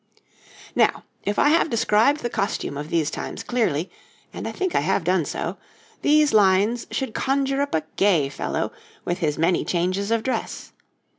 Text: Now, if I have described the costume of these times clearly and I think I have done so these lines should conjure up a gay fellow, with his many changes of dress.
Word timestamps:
Now, 0.75 1.03
if 1.25 1.37
I 1.37 1.49
have 1.49 1.69
described 1.69 2.21
the 2.23 2.29
costume 2.31 2.75
of 2.75 2.89
these 2.89 3.11
times 3.11 3.43
clearly 3.43 3.91
and 4.33 4.47
I 4.47 4.51
think 4.51 4.73
I 4.73 4.79
have 4.79 5.03
done 5.03 5.25
so 5.25 5.57
these 6.01 6.33
lines 6.33 6.87
should 6.89 7.13
conjure 7.13 7.61
up 7.61 7.75
a 7.75 7.83
gay 7.97 8.27
fellow, 8.27 8.71
with 9.05 9.19
his 9.19 9.37
many 9.37 9.63
changes 9.63 10.09
of 10.09 10.23
dress. 10.23 10.71